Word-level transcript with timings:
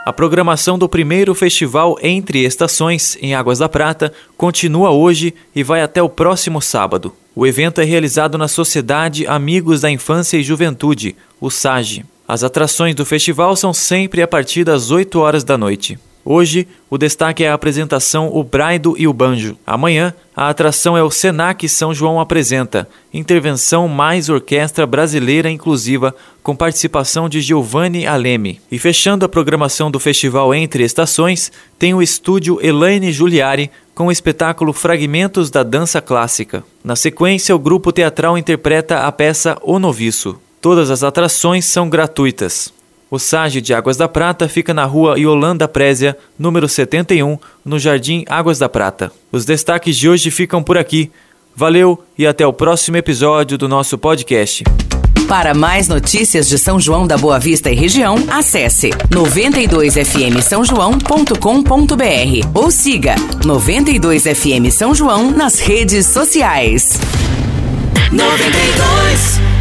A 0.05 0.13
programação 0.13 0.79
do 0.79 0.87
primeiro 0.87 1.35
festival 1.35 1.97
Entre 2.01 2.45
Estações, 2.45 3.17
em 3.21 3.35
Águas 3.35 3.59
da 3.59 3.67
Prata, 3.67 4.13
continua 4.37 4.89
hoje 4.89 5.33
e 5.53 5.63
vai 5.63 5.81
até 5.81 6.01
o 6.01 6.07
próximo 6.07 6.61
sábado. 6.61 7.11
O 7.35 7.45
evento 7.45 7.81
é 7.81 7.83
realizado 7.83 8.37
na 8.37 8.47
Sociedade 8.47 9.27
Amigos 9.27 9.81
da 9.81 9.91
Infância 9.91 10.37
e 10.37 10.43
Juventude, 10.43 11.17
o 11.39 11.49
SAGE. 11.49 12.05
As 12.27 12.43
atrações 12.43 12.95
do 12.95 13.05
festival 13.05 13.55
são 13.55 13.73
sempre 13.73 14.21
a 14.21 14.27
partir 14.27 14.63
das 14.63 14.89
8 14.89 15.19
horas 15.19 15.43
da 15.43 15.57
noite. 15.57 15.99
Hoje, 16.27 16.67
o 16.89 16.97
destaque 16.97 17.43
é 17.43 17.49
a 17.49 17.53
apresentação 17.53 18.31
O 18.33 18.43
Braido 18.43 18.95
e 18.97 19.07
o 19.07 19.13
Banjo. 19.13 19.55
Amanhã, 19.65 20.11
a 20.35 20.49
atração 20.49 20.97
é 20.97 21.03
o 21.03 21.11
Senac 21.11 21.69
São 21.69 21.93
João 21.93 22.19
Apresenta, 22.19 22.89
intervenção 23.13 23.87
mais 23.87 24.27
orquestra 24.27 24.87
brasileira 24.87 25.51
inclusiva, 25.51 26.15
com 26.41 26.55
participação 26.55 27.29
de 27.29 27.41
Giovanni 27.41 28.07
Aleme. 28.07 28.59
E 28.71 28.79
fechando 28.79 29.23
a 29.23 29.29
programação 29.29 29.91
do 29.91 29.99
festival 29.99 30.51
Entre 30.51 30.83
Estações, 30.83 31.51
tem 31.77 31.93
o 31.93 32.01
estúdio 32.01 32.57
Elaine 32.59 33.11
Giuliari, 33.11 33.69
com 33.93 34.07
o 34.07 34.11
espetáculo 34.11 34.73
Fragmentos 34.73 35.51
da 35.51 35.61
Dança 35.61 36.01
Clássica. 36.01 36.63
Na 36.83 36.95
sequência, 36.95 37.55
o 37.55 37.59
grupo 37.59 37.91
teatral 37.91 38.35
interpreta 38.35 39.01
a 39.01 39.11
peça 39.11 39.59
O 39.61 39.77
Noviço. 39.77 40.39
Todas 40.65 40.89
as 40.89 41.03
atrações 41.03 41.63
são 41.63 41.87
gratuitas. 41.87 42.73
O 43.11 43.19
Sage 43.19 43.61
de 43.61 43.71
Águas 43.71 43.97
da 43.97 44.07
Prata 44.07 44.49
fica 44.49 44.73
na 44.73 44.83
rua 44.83 45.15
Yolanda 45.15 45.67
Présia, 45.67 46.17
número 46.39 46.67
71, 46.67 47.37
no 47.63 47.77
Jardim 47.77 48.25
Águas 48.27 48.57
da 48.57 48.67
Prata. 48.67 49.11
Os 49.31 49.45
destaques 49.45 49.95
de 49.95 50.09
hoje 50.09 50.31
ficam 50.31 50.63
por 50.63 50.75
aqui. 50.75 51.11
Valeu 51.55 52.03
e 52.17 52.25
até 52.25 52.47
o 52.47 52.51
próximo 52.51 52.97
episódio 52.97 53.59
do 53.59 53.67
nosso 53.69 53.95
podcast. 53.95 54.63
Para 55.27 55.53
mais 55.53 55.87
notícias 55.87 56.49
de 56.49 56.57
São 56.57 56.79
João 56.79 57.05
da 57.05 57.15
Boa 57.15 57.37
Vista 57.37 57.69
e 57.69 57.75
região, 57.75 58.15
acesse 58.27 58.89
92fm 59.11 60.41
São 60.41 60.65
João.com.br 60.65 62.49
ou 62.55 62.71
siga 62.71 63.13
92fm 63.43 64.71
São 64.71 64.95
João 64.95 65.29
nas 65.29 65.59
redes 65.59 66.07
sociais. 66.07 66.89
92 68.11 69.54